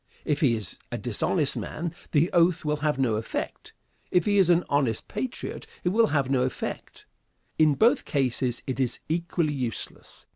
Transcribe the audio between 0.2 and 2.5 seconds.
If he is a dishonest man, the